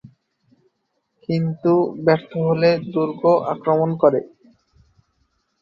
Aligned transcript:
কিন্ত 1.23 1.63
ব্যর্থ 2.05 2.31
হলে 2.47 2.69
দুর্গ 2.93 3.21
আক্রমণ 3.53 3.89
করে। 4.01 4.19